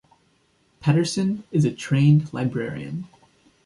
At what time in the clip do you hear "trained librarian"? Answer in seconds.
1.71-3.07